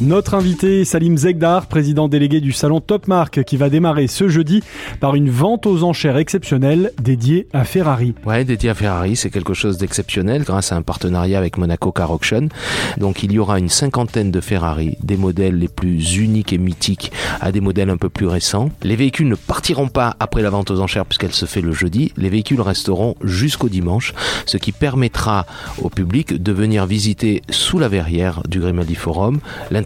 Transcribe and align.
Notre 0.00 0.32
invité 0.32 0.86
Salim 0.86 1.18
Zegdar, 1.18 1.66
président 1.66 2.08
délégué 2.08 2.40
du 2.40 2.52
salon 2.52 2.80
Top 2.80 3.06
Mark, 3.06 3.44
qui 3.44 3.58
va 3.58 3.68
démarrer 3.68 4.06
ce 4.06 4.28
jeudi 4.28 4.62
par 4.98 5.14
une 5.14 5.28
vente 5.28 5.66
aux 5.66 5.82
enchères 5.82 6.16
exceptionnelle 6.16 6.92
dédiée 7.02 7.48
à 7.52 7.64
Ferrari. 7.64 8.14
Ouais, 8.24 8.46
dédiée 8.46 8.70
à 8.70 8.74
Ferrari, 8.74 9.14
c'est 9.14 9.28
quelque 9.28 9.52
chose 9.52 9.76
d'exceptionnel 9.76 10.44
grâce 10.44 10.72
à 10.72 10.76
un 10.76 10.80
partenariat 10.80 11.36
avec 11.36 11.58
Monaco 11.58 11.92
Car 11.92 12.12
Auction. 12.12 12.48
Donc 12.96 13.22
il 13.22 13.32
y 13.32 13.38
aura 13.38 13.58
une 13.58 13.68
cinquantaine 13.68 14.30
de 14.30 14.40
Ferrari, 14.40 14.96
des 15.02 15.18
modèles 15.18 15.58
les 15.58 15.68
plus 15.68 16.16
uniques 16.16 16.54
et 16.54 16.58
mythiques 16.58 17.12
à 17.42 17.52
des 17.52 17.60
modèles 17.60 17.90
un 17.90 17.98
peu 17.98 18.08
plus 18.08 18.26
récents. 18.26 18.70
Les 18.82 18.96
véhicules 18.96 19.28
ne 19.28 19.34
partiront 19.34 19.88
pas 19.88 20.16
après 20.18 20.40
la 20.40 20.48
vente 20.48 20.70
aux 20.70 20.80
enchères 20.80 21.04
puisqu'elle 21.04 21.34
se 21.34 21.44
fait 21.44 21.60
le 21.60 21.72
jeudi. 21.72 22.14
Les 22.16 22.30
véhicules 22.30 22.62
resteront 22.62 23.16
jusqu'au 23.22 23.68
dimanche, 23.68 24.14
ce 24.46 24.56
qui 24.56 24.72
permettra 24.72 25.44
au 25.82 25.90
public 25.90 26.42
de 26.42 26.52
venir 26.52 26.86
visiter 26.86 27.42
sous 27.50 27.78
la 27.78 27.88
verrière 27.88 28.42
du 28.48 28.60
Grimaldi 28.60 28.94
Forum 28.94 29.40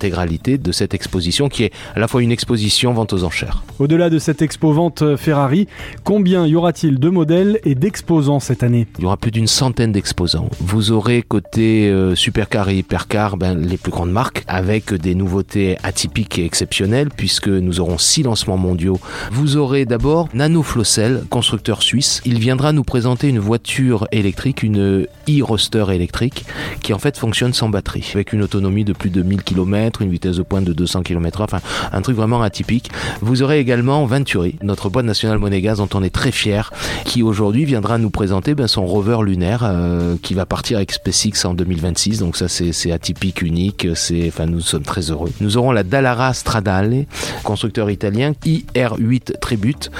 l'intégralité 0.05 0.59
de 0.59 0.71
cette 0.71 0.93
exposition 0.93 1.49
qui 1.49 1.65
est 1.65 1.73
à 1.95 1.99
la 1.99 2.09
fois 2.09 2.23
une 2.23 2.31
exposition 2.31 2.93
vente 2.93 3.15
aux 3.15 3.25
enchères. 3.25 3.62
Au-delà 3.79 4.11
de 4.11 4.19
cette 4.19 4.43
expo 4.43 4.73
vente 4.73 5.17
Ferrari, 5.17 5.67
combien 6.05 6.47
y 6.47 6.55
aura-t-il 6.55 6.99
de 6.99 7.09
modèles 7.09 7.59
et 7.65 7.75
d'exposants 7.75 8.41
cette 8.41 8.62
année? 8.62 8.87
Il 8.98 9.05
y 9.05 9.07
aura 9.07 9.17
plus 9.17 9.31
d'une 9.31 9.47
centaine 9.47 9.93
d'exposants. 9.93 10.51
Vous 10.61 10.93
aurez 10.93 11.23
côté 11.23 11.89
euh, 11.89 12.15
supercar 12.15 12.69
et 12.69 12.77
hypercar 12.77 13.39
ben, 13.39 13.59
les 13.59 13.79
plus 13.79 13.91
grandes 13.91 14.11
marques 14.11 14.45
avec 14.47 14.93
des 14.93 15.15
nouveautés 15.15 15.79
atypiques 15.83 16.39
et 16.39 16.45
exceptionnelles 16.45 17.09
puisque 17.09 17.48
nous 17.48 17.81
aurons 17.81 17.97
six 17.97 18.23
lancements 18.23 18.59
mondiaux. 18.59 19.01
Vous 19.33 19.57
aurez 19.57 19.87
d'abord 19.87 20.29
Nano 20.34 20.62
Flossel, 20.62 21.25
constructeur 21.31 21.83
suisse. 21.83 22.21
Il 22.27 22.39
viendra 22.39 22.73
nous 22.73 22.84
présenter 22.84 23.29
une 23.29 23.39
voiture 23.39 24.07
électrique, 24.12 24.62
une 24.62 25.07
e-roster 25.29 25.87
électrique 25.93 26.45
qui 26.83 26.93
en 26.93 26.98
fait 26.98 27.17
fonctionne 27.17 27.55
sans 27.55 27.71
batterie 27.71 28.11
avec 28.15 28.34
une 28.34 28.43
autonomie 28.43 28.84
de 28.84 28.93
plus 28.93 29.11
de 29.11 29.23
1000 29.23 29.43
km 29.43 29.94
une 30.03 30.11
vitesse 30.11 30.37
de 30.37 30.43
pointe 30.43 30.65
de 30.65 30.73
200 30.73 31.03
km/h, 31.03 31.45
enfin 31.45 31.61
un 31.92 32.03
truc 32.03 32.17
vraiment 32.17 32.42
atypique. 32.42 32.91
Vous 33.20 33.42
aurez 33.42 33.59
également 33.61 34.05
Venturi, 34.06 34.56
notre 34.62 34.89
boîte 34.89 35.06
nationale 35.06 35.39
monégasque 35.39 35.78
dont 35.78 35.89
on 35.95 36.03
est 36.03 36.14
très 36.14 36.33
fier, 36.33 36.73
qui 37.05 37.23
aujourd'hui 37.23 37.64
viendra 37.64 37.98
nous 37.98 38.11
présenter 38.11 38.55
ben, 38.55 38.67
son 38.67 38.87
rover 38.87 39.19
lunaire 39.25 39.62
euh, 39.65 40.17
qui 40.22 40.34
va 40.34 40.47
partir 40.47 40.77
avec 40.78 40.92
SpaceX 40.92 41.45
en 41.45 41.55
2026. 41.55 42.19
Donc 42.20 42.37
ça 42.37 42.48
c'est 42.48 42.92
atypique, 42.92 43.42
unique, 43.42 43.87
enfin 44.27 44.47
nous 44.47 44.61
sommes 44.61 44.83
très 44.83 45.11
heureux. 45.11 45.31
Nous 45.41 45.56
aurons 45.56 45.72
la 45.72 45.83
Dallara 45.83 46.34
Stradale, 46.34 47.06
constructeur 47.42 47.91
italien, 47.91 48.33
IR8 48.45 49.39
Tribute. 49.41 49.91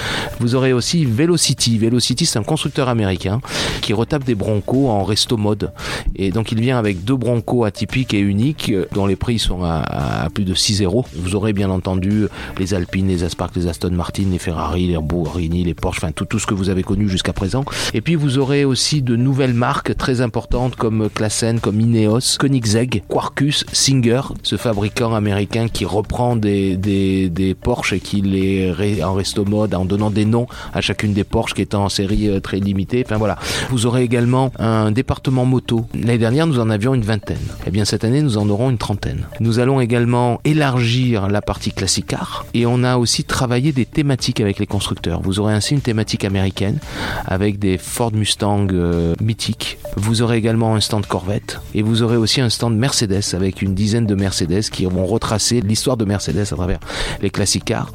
Vous 0.41 0.55
aurez 0.55 0.73
aussi 0.73 1.05
Velocity. 1.05 1.79
Velocity 1.79 2.27
c'est 2.27 2.39
un 2.39 2.45
constructeur 2.45 2.89
américain 2.89 3.41
qui 3.81 3.93
retape 3.93 4.25
des 4.25 4.35
Broncos 4.35 4.89
en 4.89 5.05
resto 5.05 5.37
mode. 5.37 5.73
Et 6.17 6.31
donc 6.31 6.53
il 6.53 6.61
vient 6.61 6.79
avec 6.79 7.05
deux 7.05 7.17
Broncos 7.17 7.65
atypiques 7.65 8.15
et 8.15 8.21
uniques 8.21 8.73
dont 8.93 9.07
les 9.07 9.17
prix 9.17 9.39
sont 9.39 9.65
à 9.65 9.74
à, 9.83 10.29
plus 10.31 10.45
de 10.45 10.55
6 10.55 10.83
euros. 10.83 11.05
Vous 11.15 11.35
aurez 11.35 11.53
bien 11.53 11.71
entendu 11.71 12.27
les 12.59 12.75
Alpines, 12.75 13.09
les 13.09 13.25
Aspark, 13.25 13.55
les 13.57 13.67
Aston 13.67 13.91
Martin, 13.91 14.25
les 14.31 14.39
Ferrari, 14.39 14.87
les 14.87 14.95
Lamborghini, 14.95 15.65
les 15.65 15.75
Porsche, 15.75 15.99
enfin 15.99 16.13
tout, 16.13 16.39
ce 16.39 16.47
que 16.47 16.55
vous 16.55 16.71
avez 16.71 16.83
connu 16.83 17.09
jusqu'à 17.09 17.33
présent. 17.33 17.65
Et 17.93 18.01
puis 18.01 18.15
vous 18.15 18.39
aurez 18.39 18.65
aussi 18.65 19.03
de 19.03 19.17
nouvelles 19.17 19.55
marques 19.55 19.97
très 19.97 20.21
importantes 20.21 20.77
comme 20.77 21.09
Classen, 21.11 21.61
comme 21.61 21.81
Ineos, 21.81 22.39
Koenigsegg, 22.39 23.03
Quarkus, 23.09 23.65
Singer, 23.73 24.23
ce 24.43 24.57
fabricant 24.57 25.15
américain 25.15 25.69
qui 25.69 25.85
reprend 25.85 26.37
des, 26.37 26.77
des, 26.77 27.29
des 27.29 27.55
Porsche 27.55 27.95
et 27.95 28.01
qui 28.01 28.21
les 28.21 28.73
en 29.03 29.15
resto 29.15 29.45
mode 29.45 29.75
en 29.75 29.85
donnant 29.85 30.11
des 30.11 30.25
noms 30.25 30.47
à 30.73 30.81
chacune 30.81 31.13
des 31.13 31.25
Porsche 31.25 31.55
qui 31.55 31.63
est 31.63 31.75
en 31.75 31.89
série 31.89 32.29
euh, 32.29 32.41
très 32.41 32.59
limitée. 32.59 33.03
Enfin 33.05 33.17
voilà. 33.17 33.39
Vous 33.71 33.87
aurez 33.87 34.03
également 34.03 34.53
un 34.59 34.91
département 34.91 35.45
moto. 35.45 35.87
L'année 35.95 36.19
dernière, 36.19 36.47
nous 36.47 36.61
en 36.61 36.71
avions 36.71 36.95
une 36.95 37.03
vingtaine. 37.03 37.39
Eh 37.67 37.71
bien 37.71 37.85
cette 37.85 38.05
année, 38.05 38.23
nous 38.23 38.39
en 38.39 38.49
aurons 38.49 38.71
une 38.71 38.79
trentaine. 38.79 39.27
Nous 39.41 39.59
allons 39.65 39.81
également 39.81 40.43
élargir 40.45 41.27
la 41.29 41.41
partie 41.41 41.73
classique 41.73 42.09
car 42.09 42.45
et 42.53 42.67
on 42.67 42.85
a 42.85 42.99
aussi 42.99 43.25
travaillé 43.25 43.73
des 43.73 43.87
thématiques 43.87 44.41
avec 44.41 44.59
les 44.59 44.67
constructeurs. 44.67 45.23
Vous 45.23 45.41
aurez 45.41 45.55
ainsi 45.55 45.73
une 45.73 45.81
thématique 45.81 46.27
américaine 46.27 46.81
avec 47.25 47.59
des 47.59 47.79
Ford 47.79 48.13
Mustang 48.13 48.67
euh, 48.73 49.15
mythiques. 49.23 49.79
Vous 49.97 50.21
aurez 50.21 50.37
également 50.37 50.75
un 50.75 50.81
stand 50.81 51.07
Corvette 51.07 51.61
et 51.75 51.81
vous 51.81 52.03
aurez 52.03 52.19
aussi 52.19 52.43
un 52.43 52.51
stand 52.51 52.77
Mercedes 52.77 53.23
avec 53.33 53.63
une 53.63 53.75
dizaine 53.75 54.05
de 54.05 54.15
Mercedes 54.15 54.65
qui 54.71 54.85
vont 54.85 55.07
retracer 55.07 55.63
l'histoire 55.63 55.97
de 55.97 56.05
Mercedes 56.05 56.53
à 56.53 56.57
travers 56.57 56.81
les 57.23 57.31
classiques 57.31 57.65
cars. 57.65 57.91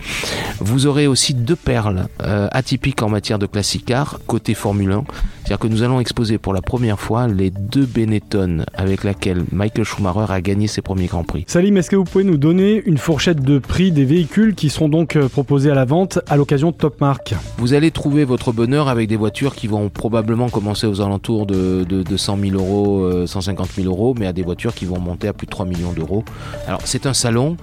Vous 0.60 0.88
aurez 0.88 1.06
aussi 1.06 1.36
deux 1.36 1.56
perles 1.56 2.08
euh, 2.24 2.48
atypiques 2.52 3.04
en 3.04 3.10
matière 3.10 3.38
de 3.38 3.46
classique 3.46 3.86
car 3.86 4.20
côté 4.26 4.56
Formule 4.56 4.94
1. 4.94 5.04
C'est-à-dire 5.50 5.68
que 5.68 5.74
nous 5.74 5.82
allons 5.82 6.00
exposer 6.00 6.38
pour 6.38 6.54
la 6.54 6.62
première 6.62 7.00
fois 7.00 7.28
les 7.28 7.50
deux 7.50 7.88
Benetton 7.88 8.66
avec 8.76 9.04
laquelle 9.04 9.46
Michael 9.52 9.84
Schumacher 9.84 10.32
a 10.32 10.42
gagné 10.42 10.68
ses 10.68 10.84
premiers 10.84 11.08
grands 11.08 11.24
prix. 11.24 11.44
Salim, 11.48 11.76
est-ce 11.76 11.90
que 11.90 11.96
vous 11.96 12.04
pouvez 12.04 12.24
nous 12.24 12.38
donner 12.38 12.84
une 12.86 13.00
fourchette 13.00 13.42
de 13.42 13.58
prix 13.58 13.92
des 13.92 14.06
véhicules 14.06 14.54
qui 14.54 14.70
seront 14.70 14.90
donc 14.90 15.16
euh, 15.16 15.28
proposés 15.28 15.72
à 15.72 15.74
la 15.74 15.86
vente 15.86 16.20
à 16.28 16.38
l'occasion 16.38 16.70
de 16.70 16.76
Top 16.76 17.02
Mark? 17.02 17.34
Vous 17.58 17.74
allez 17.74 17.90
trouver 17.90 18.26
votre 18.26 18.52
bonheur 18.52 18.90
avec 18.90 19.10
des 19.10 19.16
voitures 19.16 19.56
qui 19.56 19.66
vont 19.66 19.90
probablement 19.90 20.50
commencer 20.50 20.86
aux 20.86 21.02
alentours 21.02 21.48
de, 21.48 21.84
de, 21.84 22.18
100 22.18 22.38
000 22.38 22.54
euros, 22.54 23.26
150 23.26 23.70
euh, 23.70 23.82
000 23.82 23.92
euros, 23.92 24.14
mais 24.20 24.28
à 24.28 24.34
des 24.34 24.44
voitures 24.44 24.76
qui 24.76 24.86
vont 24.86 25.00
monter 25.00 25.28
à 25.28 25.34
plus 25.34 25.48
de 25.48 25.52
3 25.52 25.66
millions 25.66 25.94
d'euros. 25.94 26.24
Alors 26.68 26.82
c'est 26.86 27.08
un 27.08 27.16
salon 27.16 27.58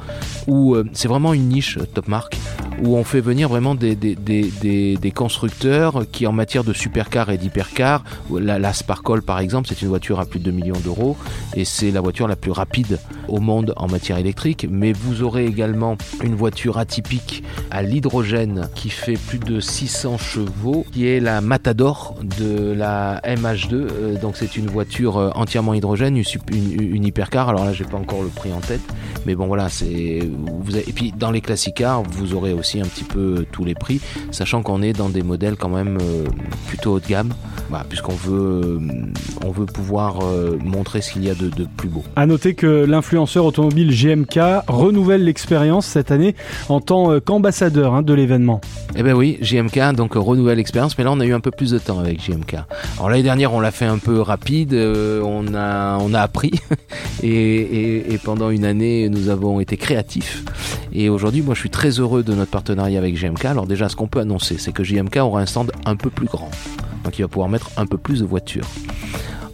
où 0.49 0.75
euh, 0.75 0.83
c'est 0.93 1.07
vraiment 1.07 1.35
une 1.35 1.49
niche 1.49 1.79
Top 1.95 2.09
Mark 2.09 2.37
où 2.83 2.97
on 2.97 3.05
fait 3.05 3.21
venir 3.21 3.49
vraiment 3.49 3.75
des, 3.75 3.95
des, 3.95 4.15
des, 4.15 4.97
des 4.97 5.11
constructeurs 5.11 6.05
qui 6.11 6.27
en 6.27 6.33
matière 6.33 6.65
de 6.65 6.73
supercar 6.73 7.31
et 7.31 7.39
la, 7.79 8.59
la 8.59 8.73
Sparkle 8.73 9.23
par 9.23 9.39
exemple, 9.39 9.69
c'est 9.69 9.83
une 9.83 9.89
voiture 9.89 10.21
à 10.21 10.27
plus 10.27 10.39
de 10.39 10.45
2 10.45 10.51
millions 10.51 10.81
d'euros 10.83 11.17
et 11.55 11.65
c'est 11.65 11.91
la 11.91 12.01
voiture 12.01 12.29
la 12.29 12.37
plus 12.37 12.51
rapide 12.51 12.99
au 13.29 13.41
monde 13.41 13.73
en 13.77 13.89
matière 13.89 14.19
électrique, 14.19 14.67
mais 14.71 14.93
vous 14.93 15.23
aurez 15.23 15.47
également 15.47 15.97
une 16.23 16.35
voiture 16.35 16.79
atypique 16.79 17.43
à 17.71 17.83
l'hydrogène 17.83 18.69
qui 18.75 18.91
fait 18.91 19.17
plus 19.17 19.39
de 19.39 19.61
600 19.61 20.19
chevaux, 20.19 20.85
qui 20.93 21.07
est 21.07 21.21
la 21.21 21.41
Matador 21.41 22.17
de 22.39 22.73
la 22.73 23.21
MH2. 23.21 23.73
Euh, 23.73 24.19
donc 24.21 24.37
c'est 24.37 24.57
une 24.57 24.67
voiture 24.67 25.17
euh, 25.17 25.31
entièrement 25.35 25.75
hydrogène, 25.75 26.17
une, 26.53 27.05
hypercar. 27.05 27.49
Alors 27.49 27.65
là, 27.65 27.73
j'ai 27.73 27.85
pas 27.85 27.97
encore 27.97 28.23
le 28.23 28.29
prix 28.29 28.53
en 28.53 28.61
tête, 28.61 28.81
mais 29.25 29.35
bon 29.35 29.47
voilà, 29.47 29.69
c'est 29.69 30.21
vous 30.23 30.77
et 30.77 30.93
puis 30.93 31.13
dans 31.17 31.31
les 31.31 31.41
cars 31.41 32.03
vous 32.03 32.35
aurez 32.35 32.53
aussi 32.53 32.81
un 32.81 32.85
petit 32.85 33.05
peu 33.05 33.47
tous 33.53 33.65
les 33.65 33.75
prix, 33.75 34.01
sachant 34.31 34.63
qu'on 34.63 34.83
est 34.83 34.93
dans 34.93 35.09
des 35.09 35.23
modèles 35.23 35.57
quand 35.57 35.69
même 35.69 35.99
euh, 36.01 36.25
plutôt 36.69 36.95
haut 36.95 37.01
de 37.01 37.07
gamme, 37.07 37.33
puisqu'on 37.89 38.15
veut 38.15 38.81
on 39.45 39.51
veut 39.51 39.67
pouvoir 39.67 40.21
montrer 40.65 41.01
ce 41.01 41.13
qu'il 41.13 41.25
y 41.25 41.31
a 41.31 41.35
de, 41.35 41.49
de 41.49 41.67
plus 41.77 41.89
beau. 41.89 42.03
À 42.17 42.27
noter 42.27 42.55
que 42.55 42.85
l'influenceur 42.85 43.45
automobile 43.45 43.91
GMK 43.91 44.39
renouvelle 44.69 45.25
l'expérience 45.25 45.87
cette 45.87 46.11
année 46.11 46.35
en 46.69 46.81
tant 46.81 47.13
euh, 47.13 47.21
qu'ambassadeur 47.21 47.95
hein, 47.95 48.03
de 48.03 48.15
l'événement. 48.15 48.61
Eh 48.97 49.03
ben 49.03 49.15
oui, 49.15 49.39
JMK 49.41 49.95
donc 49.95 50.15
renouvelle 50.15 50.59
l'expérience, 50.59 50.97
mais 50.99 51.05
là 51.05 51.13
on 51.13 51.21
a 51.21 51.27
eu 51.27 51.33
un 51.33 51.41
peu 51.41 51.51
plus 51.51 51.71
de 51.71 51.79
temps 51.79 51.99
avec 51.99 52.23
JMK. 52.23 52.55
Alors 52.97 53.11
l'année 53.11 53.23
dernière 53.23 53.53
on 53.53 53.61
l'a 53.61 53.71
fait 53.71 53.85
un 53.85 53.99
peu 53.99 54.21
rapide, 54.21 54.75
euh, 54.75 55.23
on 55.23 55.55
a 55.55 55.99
on 56.01 56.15
a 56.15 56.21
appris 56.21 56.53
et, 57.23 58.13
et, 58.15 58.19
pendant 58.19 58.51
une 58.51 58.65
année 58.65 59.09
nous 59.09 59.29
avons 59.29 59.61
été 59.61 59.77
créatifs. 59.77 60.45
Et 60.93 61.09
aujourd'hui 61.09 61.43
moi 61.43 61.55
je 61.55 61.61
suis 61.61 61.71
très 61.71 61.91
heureux 61.91 62.23
de 62.23 62.35
notre 62.35 62.51
partenariat 62.51 62.99
avec 62.99 63.17
JMK. 63.17 63.45
Alors 63.45 63.67
déjà 63.67 63.89
ce 63.89 63.97
qu'on 63.97 64.09
peut 64.09 64.21
annoncer 64.21 64.57
c'est 64.59 64.73
que 64.73 64.85
JMK 64.85 65.17
aura 65.17 65.41
un 65.41 65.47
stand 65.47 65.73
un 65.85 65.97
peu 65.97 66.11
plus 66.11 66.27
grand, 66.27 66.51
donc 67.07 67.21
il 67.21 67.23
va 67.23 67.29
pouvoir 67.29 67.49
mettre 67.49 67.71
un 67.77 67.87
peu 67.87 67.99
plus 67.99 68.19
de 68.19 68.25
voitures. 68.25 68.67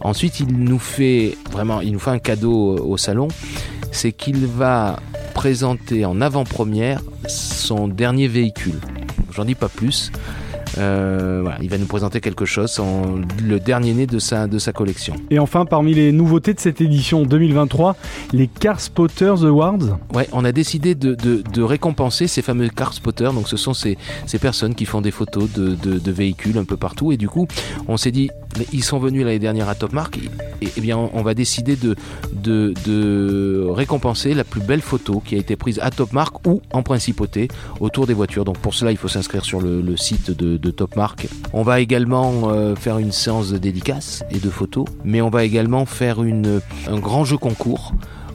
Ensuite, 0.01 0.39
il 0.39 0.47
nous 0.47 0.79
fait 0.79 1.37
vraiment, 1.51 1.81
il 1.81 1.93
nous 1.93 1.99
fait 1.99 2.09
un 2.09 2.17
cadeau 2.17 2.79
au 2.79 2.97
salon, 2.97 3.27
c'est 3.91 4.11
qu'il 4.11 4.47
va 4.47 4.99
présenter 5.35 6.03
en 6.03 6.19
avant-première 6.19 6.99
son 7.27 7.87
dernier 7.87 8.27
véhicule. 8.27 8.79
J'en 9.29 9.45
dis 9.45 9.53
pas 9.53 9.69
plus. 9.69 10.11
Euh, 10.77 11.39
voilà, 11.41 11.57
il 11.61 11.69
va 11.69 11.77
nous 11.77 11.85
présenter 11.85 12.21
quelque 12.21 12.45
chose, 12.45 12.79
en, 12.79 13.21
le 13.43 13.59
dernier 13.59 13.93
né 13.93 14.07
de 14.07 14.19
sa, 14.19 14.47
de 14.47 14.59
sa 14.59 14.73
collection. 14.73 15.15
Et 15.29 15.39
enfin, 15.39 15.65
parmi 15.65 15.93
les 15.93 16.11
nouveautés 16.11 16.53
de 16.53 16.59
cette 16.59 16.81
édition 16.81 17.23
2023, 17.23 17.95
les 18.31 18.47
Car 18.47 18.79
Spotters 18.79 19.43
Awards. 19.43 19.99
Ouais, 20.13 20.27
on 20.31 20.45
a 20.45 20.51
décidé 20.51 20.95
de, 20.95 21.15
de, 21.15 21.41
de, 21.41 21.61
récompenser 21.61 22.27
ces 22.27 22.41
fameux 22.41 22.69
Car 22.69 22.93
Spotters. 22.93 23.33
Donc, 23.33 23.47
ce 23.47 23.57
sont 23.57 23.73
ces, 23.73 23.97
ces 24.25 24.39
personnes 24.39 24.75
qui 24.75 24.85
font 24.85 25.01
des 25.01 25.11
photos 25.11 25.51
de, 25.51 25.75
de, 25.75 26.11
véhicules 26.11 26.57
un 26.57 26.65
peu 26.65 26.77
partout. 26.77 27.11
Et 27.11 27.17
du 27.17 27.29
coup, 27.29 27.47
on 27.87 27.97
s'est 27.97 28.11
dit, 28.11 28.29
ils 28.71 28.83
sont 28.83 28.99
venus 28.99 29.23
l'année 29.23 29.39
dernière 29.39 29.69
à 29.69 29.75
Top 29.75 29.93
Mark. 29.93 30.17
Et, 30.61 30.67
et, 30.77 30.81
bien, 30.81 30.97
on 30.97 31.21
va 31.21 31.33
décider 31.33 31.75
de, 31.75 31.95
récompenser 33.71 34.33
la 34.33 34.43
plus 34.43 34.61
belle 34.61 34.81
photo 34.81 35.21
qui 35.23 35.35
a 35.35 35.37
été 35.37 35.55
prise 35.55 35.79
à 35.79 35.89
Top 35.89 36.13
Mark 36.13 36.45
ou 36.47 36.61
en 36.71 36.83
principauté 36.83 37.47
autour 37.79 38.07
des 38.07 38.13
voitures. 38.13 38.45
Donc, 38.45 38.57
pour 38.59 38.73
cela, 38.73 38.91
il 38.91 38.97
faut 38.97 39.07
s'inscrire 39.07 39.45
sur 39.45 39.61
le, 39.61 39.97
site 39.97 40.31
de 40.31 40.71
Top 40.71 40.95
Mark. 40.95 41.27
On 41.53 41.61
va 41.61 41.79
également 41.79 42.49
euh, 42.49 42.75
faire 42.75 42.97
une 42.97 43.11
séance 43.11 43.51
de 43.51 43.57
dédicaces 43.57 44.23
et 44.31 44.39
de 44.39 44.49
photos, 44.49 44.85
mais 45.03 45.21
on 45.21 45.29
va 45.29 45.43
également 45.43 45.85
faire 45.85 46.19
un 46.19 46.99
grand 46.99 47.25
jeu 47.25 47.37
concours 47.37 47.93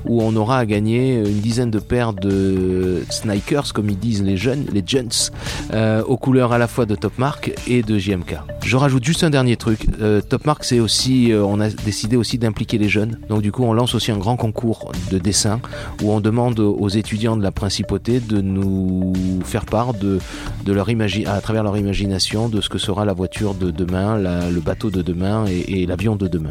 où 0.08 0.22
on 0.22 0.34
aura 0.36 0.58
à 0.58 0.66
gagner 0.66 1.16
une 1.18 1.40
dizaine 1.40 1.70
de 1.70 1.78
paires 1.78 2.12
de 2.12 3.02
Snikers, 3.10 3.72
comme 3.72 3.90
ils 3.90 3.98
disent 3.98 4.22
les 4.22 4.36
jeunes, 4.36 4.66
les 4.72 4.82
Juns, 4.84 5.30
euh, 5.72 6.02
aux 6.04 6.16
couleurs 6.16 6.52
à 6.52 6.58
la 6.58 6.66
fois 6.66 6.86
de 6.86 6.94
Top 6.94 7.18
Mark 7.18 7.52
et 7.66 7.82
de 7.82 7.98
JMK. 7.98 8.36
Je 8.64 8.76
rajoute 8.76 9.04
juste 9.04 9.24
un 9.24 9.30
dernier 9.30 9.56
truc. 9.56 9.86
Euh, 10.00 10.20
Top 10.20 10.46
Mark, 10.46 10.64
c'est 10.64 10.80
aussi, 10.80 11.32
euh, 11.32 11.44
on 11.44 11.60
a 11.60 11.68
décidé 11.68 12.16
aussi 12.16 12.38
d'impliquer 12.38 12.78
les 12.78 12.88
jeunes. 12.88 13.18
Donc 13.28 13.42
du 13.42 13.52
coup, 13.52 13.64
on 13.64 13.72
lance 13.72 13.94
aussi 13.94 14.10
un 14.10 14.18
grand 14.18 14.36
concours 14.36 14.92
de 15.10 15.18
dessin 15.18 15.60
où 16.02 16.10
on 16.10 16.20
demande 16.20 16.58
aux 16.60 16.88
étudiants 16.88 17.36
de 17.36 17.42
la 17.42 17.52
principauté 17.52 18.20
de 18.20 18.40
nous 18.40 19.12
faire 19.44 19.66
part 19.66 19.94
de, 19.94 20.18
de 20.64 20.72
leur 20.72 20.88
à 20.88 21.40
travers 21.40 21.62
leur 21.62 21.76
imagination 21.76 22.48
de 22.48 22.60
ce 22.60 22.68
que 22.68 22.78
sera 22.78 23.04
la 23.04 23.12
voiture 23.12 23.54
de 23.54 23.70
demain, 23.70 24.16
le 24.16 24.60
bateau 24.60 24.90
de 24.90 25.02
demain 25.02 25.44
et, 25.46 25.82
et 25.82 25.86
l'avion 25.86 26.16
de 26.16 26.28
demain. 26.28 26.50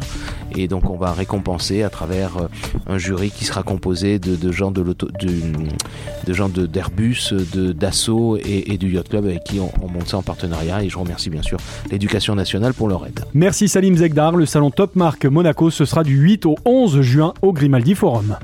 Et 0.56 0.68
donc 0.68 0.88
on 0.90 0.96
va 0.96 1.12
récompenser 1.12 1.82
à 1.82 1.90
travers 1.90 2.38
euh, 2.38 2.48
un 2.86 2.98
jury 2.98 3.30
qui 3.30 3.44
sera 3.48 3.62
composé 3.62 4.18
de, 4.18 4.52
gens 4.52 4.70
de 4.70 4.80
l'auto, 4.80 5.08
de, 5.20 6.32
gens 6.32 6.48
d'Airbus, 6.48 7.32
de 7.32 7.72
d'Assaut 7.72 8.36
et, 8.36 8.72
et, 8.72 8.78
du 8.78 8.92
Yacht 8.92 9.08
Club 9.08 9.26
avec 9.26 9.44
qui 9.44 9.60
on, 9.60 9.70
on, 9.82 9.88
monte 9.88 10.08
ça 10.08 10.18
en 10.18 10.22
partenariat. 10.22 10.82
Et 10.82 10.88
je 10.88 10.98
remercie 10.98 11.30
bien 11.30 11.42
sûr 11.42 11.58
l'éducation 11.90 12.34
nationale 12.34 12.74
pour 12.74 12.88
leur 12.88 13.06
aide. 13.06 13.20
Merci 13.34 13.68
Salim 13.68 13.96
Zegdar. 13.96 14.36
Le 14.36 14.46
salon 14.46 14.70
Top 14.70 14.96
Marque 14.96 15.26
Monaco, 15.26 15.70
ce 15.70 15.84
sera 15.84 16.04
du 16.04 16.16
8 16.16 16.46
au 16.46 16.56
11 16.64 17.00
juin 17.00 17.34
au 17.42 17.52
Grimaldi 17.52 17.94
Forum. 17.94 18.38